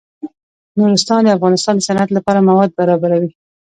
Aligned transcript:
نورستان 0.79 1.21
د 1.25 1.29
افغانستان 1.37 1.73
د 1.75 1.81
صنعت 1.87 2.09
لپاره 2.17 2.45
مواد 2.49 2.69
برابروي. 2.79 3.31